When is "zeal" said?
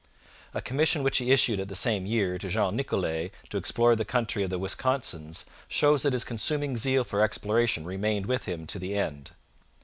6.75-7.03